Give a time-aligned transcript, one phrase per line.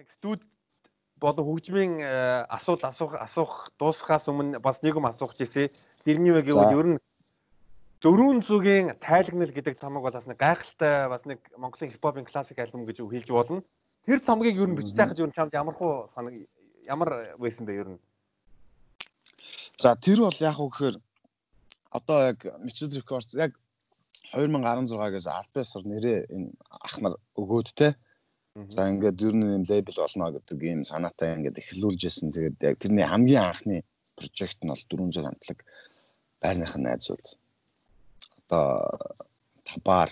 [0.00, 0.40] нэг студ
[1.20, 2.00] болон хөгжмийн
[2.48, 5.68] асуулт асуух асуух дуусхаас өмнө бас нэг юм асуух гэсэн.
[6.04, 6.98] Тэрний вэ гэвэл ер нь
[8.00, 12.88] Дөрвөн зүгийн тайлагнал гэдэг цомог бол бас нэг гайхалтай бас нэг Монголын хипхопын классик альбом
[12.88, 13.60] гэж хэлж болно.
[14.08, 16.48] Тэр цомгийг ер нь бичиж байхад ер нь чамд ямар хуу санаг
[16.88, 18.00] ямар байсан бэ ер нь?
[19.76, 20.96] За тэр бол яг уу гэхээр
[21.92, 23.52] одоо яг Mitchell Records яг
[24.32, 28.00] 2016-аас Alpesor нэрээ энэ ах нар өгөөд те.
[28.54, 32.34] За ингээд ер нь юм лейбл олно гэдэг ийм санаатай ингээд эхлүүлж ирсэн.
[32.34, 33.76] Тэгээд яг тэрний хамгийн анхны
[34.18, 35.58] прожект нь бол 400 хамтлаг
[36.42, 37.26] байрных нь найзууд
[38.42, 38.66] одоо
[39.62, 40.10] табаар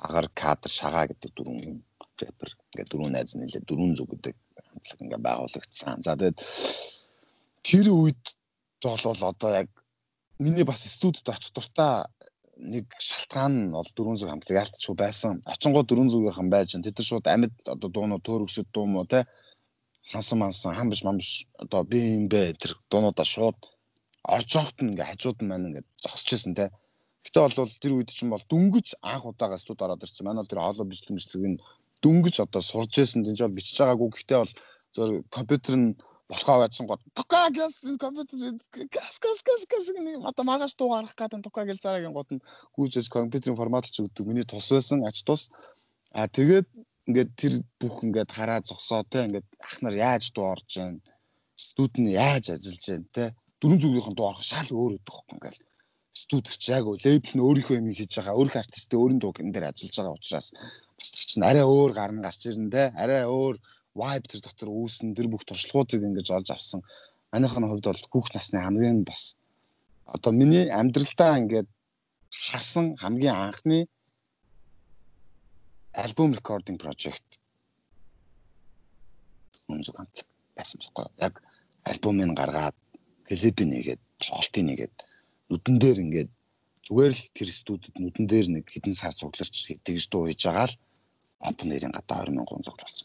[0.00, 1.84] агаар кадр шагаа гэдэг дөрвөн
[2.20, 4.36] рэпер ингээд дөрвөн найз нэлээ дөрвөн зүг гэдэг
[4.72, 6.00] хамтлаг ингээд байгуулагдсан.
[6.00, 6.40] За тэгээд
[7.68, 8.24] тэр үед
[8.80, 9.68] бол одоо яг
[10.38, 12.08] миний бас студид очих дуртай
[12.72, 15.34] нэг шалтгаан нь дөрвөн зүг хамтлаг яалтчгүй байсан.
[15.52, 19.20] Очингоо дөрвөн зүгийнхэн байж тэд нар шууд амьд одоо дуунууд төөр өсөд дуу мó те
[20.10, 23.58] сансан мансан хам биш мам биш одоо би юм бэ тэр дуунуудаа шууд
[24.34, 26.66] орж явахт нь ингээ хажууд нь маань ингээ зогсож байсан те
[27.24, 30.28] Гэтэ бол тэр үед чинь бол дөнгөж анх удаага студ ороод ирсэн.
[30.28, 31.56] Манай бол тэр хоолой бичлэг бичлэгийг
[32.04, 33.24] дөнгөж одоо сурж ирсэн.
[33.24, 34.08] Тэнд бол бичиж байгаагүй.
[34.12, 34.52] Гэтэ бол
[34.92, 35.88] зөв компьютер нь
[36.28, 38.56] болохоо байдсан гот тука гэсэн компьютер
[38.96, 42.44] гас гас гас гас нэг одоо маргааш дуу гарах гэдэг тука гэл цаагийн гот нь
[42.76, 45.50] гүйжээс компьютерийн формат ч өгдөг миний тус байсан ач тус.
[46.14, 46.68] А тэгээд
[47.08, 51.00] ингээд тэр бүх ингээд хараа зогсоо те ингээд ах нар яаж дуу орж байна
[51.56, 53.24] студ нь яаж ажиллаж байна те?
[53.60, 55.58] Дөрөн зүгийнхэн дуу орох шал өөр өдөх хөх ингээд
[56.14, 58.38] студ ч яг уу лейбл нь өөрийнхөө юм хийж байгаа.
[58.38, 60.48] Өөрх артист өөрийн дууг энэ дээр ажиллаж байгаа учраас
[60.98, 62.84] бас тэр чинь арай өөр гарна гарч ирнэ те.
[63.02, 63.56] Арай өөр
[63.94, 66.80] vibe тэр дотор үүсэн тэр бүх туршлагуудыг ингэж олж авсан.
[67.32, 69.38] Манайхын хувьд бол хүүхд насны хамгийн бас
[70.06, 71.68] одоо миний амьдралдаа ингээд
[72.30, 73.78] харсан хамгийн анхны
[75.94, 77.38] альбом recording project.
[79.70, 80.26] Өнцөг хамт
[80.58, 81.34] байсан байхгүй яг
[81.86, 82.76] альбомыг гаргаад
[83.28, 84.94] клип нэгээд тоглолтын нэгээд
[85.48, 86.30] нүдэн дээр ингээд
[86.84, 90.76] зүгээр л тэр студид нүдэн дээр нэг хэдэн сар цугларч хэдэгж дуу хийж байгаа л
[91.40, 93.03] апнерийн гадаа 20 мянган цугларч.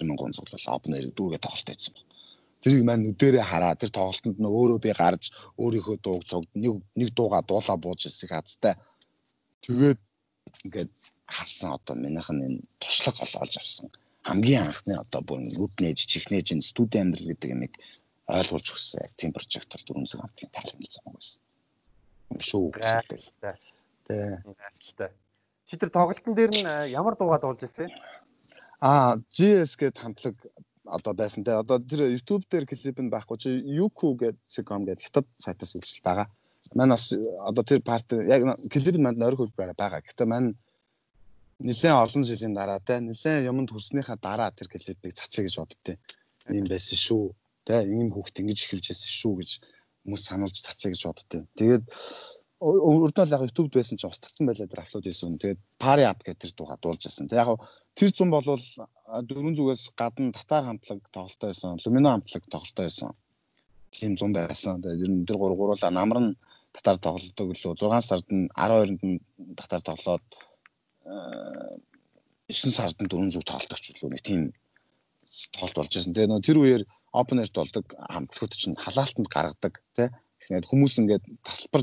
[0.00, 2.08] 1300 цуглал обнер дүүгээ тоглолт хийсэн байна.
[2.62, 5.30] Тэрийг маань нүдэрээ хараа тэр тоглолтод нь өөрөө би гарч
[5.62, 8.74] өөрийнхөө дууг цогд нэг нэг дууга дуулаа бууж ирсэг хацтай.
[9.62, 10.00] Тэгээд
[10.66, 10.92] ингээд
[11.26, 13.88] харсан одоо минийхэн энэ тушлаг олоолж авсан.
[14.26, 17.62] Хамгийн анхны одоо бүр нүд нээж чихнээж энэ студи амьдрал гэдэг юм
[18.28, 19.06] ойлгуулж өгсөн.
[19.16, 21.40] Тийм прожектор дөрөнцөг хамтын тайлбар зам байсан.
[22.36, 22.66] Шүү.
[24.08, 25.12] Тэ.
[25.68, 27.92] Чи тэр тоглолтын дээр нь э, ямар дуугаа дуулж ирсэн?
[28.80, 30.36] Аа, GS гэд хамтлаг
[30.86, 31.58] одоо байсан те.
[31.58, 36.26] Одоо тэр YouTube дээр клип нь байхгүй чи Yuku гэдэг.com гэдэг хятад сайтаас үйлчилж байгаа.
[36.74, 37.12] Манай бас
[37.42, 40.00] одоо тэр парт яг клип нь манд ойрхон хувь байгаа.
[40.00, 40.54] Гэхдээ манай
[41.58, 45.98] нэлээд олон жилийн дараа те нэлээд юмд хүрснийхаа дараа тэр клипийг цацъя гэж боддتي.
[46.48, 47.34] Ийм байсан шүү.
[47.66, 49.50] Тэ ийм хүүхд ингэж эхэлж байсан шүү гэж
[50.06, 51.38] хүмүүс сануулж цацъя гэж боддتي.
[51.58, 51.84] Тэгээд
[52.58, 55.38] нь л яг YouTube байсан чинь устгацсан байлаа тэр аплод хийсэн.
[55.38, 57.30] Тэгээд Party Up гэдэг тэр дууга дуулж байсан.
[57.30, 57.62] Тэг яг
[57.94, 61.78] тэр зам бол дөрвөн зүгээс гадна татар хамтлаг тоглолтоо байсан.
[61.86, 63.14] Lumino хамтлаг тоглолтоо байсан.
[63.94, 64.82] Тийм зам байсан.
[64.82, 66.36] Тэгээд ер нь тэр гур гуруула намар нь
[66.74, 69.22] татар тоглолтог лөө 6 сард нь 12-нд нь
[69.54, 70.26] татар тоглоод
[72.50, 74.50] 9 сард нь дөрвөн зүг тоглолтогч лөө нэг тийм
[75.54, 76.10] тоглолт болж байсан.
[76.10, 76.82] Тэгээд нөө тэр үеэр
[77.14, 80.10] open air болдог хамтлагууд чинь халаалтанд гаргадаг тий
[80.48, 81.82] Тэгэхэд хүмүүс ингээд тасалбар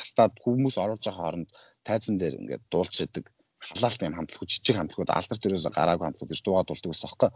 [0.00, 1.48] тастаад хүмүүс оруулж байгаа хооронд
[1.84, 3.28] тайзан дээр ингээд дуулж идэг
[3.60, 7.30] халаалт юм хамтлагууд жижиг хамтлагууд алдар төрөөс гараагүй хамтлагууд гэж дуугаад болдог ус аахгүй.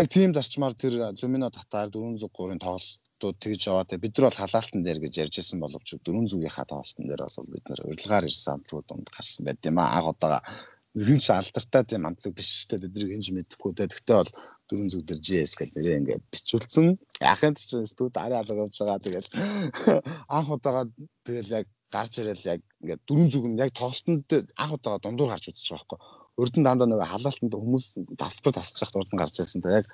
[0.00, 5.00] Яг тийм зарчмаар тэр Lumino татаар 403-ын тоглолтууд тэгж яваад бид нар бол халаалтан дээр
[5.04, 9.44] гэж ярьж ирсэн боловч 400-ийнхаа тоглолтын дээр бол бид нар урилгаар ирсэн хамтлагууд донд гарсан
[9.48, 9.96] байт юм аа.
[10.00, 10.40] Аг удаага
[10.94, 13.92] нэгэн ч алдартай тийм хамтлаг биш ч бид нар хинж мэдэхгүй дээ.
[13.92, 14.32] Тэгтээ бол
[14.68, 16.86] дөрөв зүг дээр GS гэдэг нэрээ ингээд бичүүлсэн.
[17.20, 19.04] Яхын чинь студ арай алга явж байгаа.
[19.04, 19.28] Тэгэл
[20.36, 20.88] анх удаага
[21.28, 24.24] тэгэл яг гарч ирэл яг ингээд дөрөв зүг нь яг тоглолтонд
[24.56, 26.00] анх удаага дундуур гарч үзэж байгаа байхгүй.
[26.40, 29.60] Урд нь дандаа нөгөө халаалтанд хүмүүс тасбар тасчих хахад урд нь гарч ирсэн.
[29.60, 29.86] Тэг яг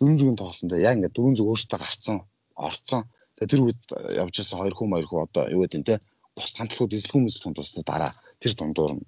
[0.00, 2.16] дөрөв зүгийн тоглолтонд яг ингээд дөрөв зүг өөртөө гарцсан,
[2.56, 3.02] орцсон.
[3.36, 3.80] Тэгээ тэр үед
[4.16, 5.94] явж ирсэн хоёр хүн хоёр хүн одоо юу гэдэг нь те
[6.36, 9.04] бос хамтлагууд эзлэх хүмүүс тундусны дараа тэр дундуур нь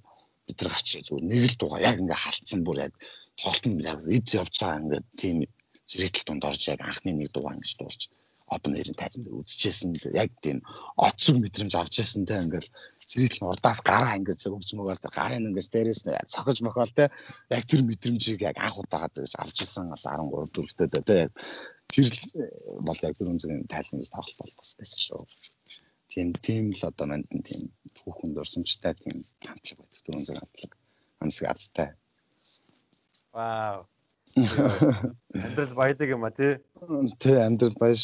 [0.49, 1.29] бид нар гарч зүгээр.
[1.29, 2.93] Нэг л дууга яг ингээ халтсан бүр яг
[3.37, 5.37] тоглолтод яг эд явж байгаа ингээ тийм
[5.91, 8.03] зэрэгтэл дунд орж яг анхны нэг дууга ингэж дуулж
[8.49, 10.59] open air-ийн тайзан дээр үзчихсэн яг тийм
[10.97, 12.73] оцог мэдрэмж авч яасан те ингээл
[13.09, 16.03] зэрэгтэл урдаас гараа ингэж өгч мөгөөл тэр гарын ингэж дээрээс
[16.33, 17.13] цохиж мохоол те
[17.53, 21.29] яг тэр мэдрэмжийг яг анх удаагаад гэж авч исэн 13 дөрөвтэй те
[21.93, 22.09] тэр
[22.81, 25.23] бол яг тэр үнзгийн тайлан гэж тоглолт бол бас байсан шүү.
[26.09, 27.69] Тийм тийм л одоо манд тийм
[28.01, 29.79] хүүхэн дурсамжтай тийм хамтлаг
[30.09, 30.73] байдаг дөрөв зэрэг хамтлаг
[31.21, 31.89] ансаг азтай
[33.33, 33.87] Вау.
[35.35, 36.59] Амьдрал баядаг юм а тий.
[37.23, 38.03] Тэ амьдрал баяж